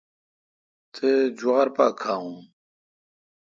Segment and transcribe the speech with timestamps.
[0.93, 2.37] تے°جوار پا کھاوون۔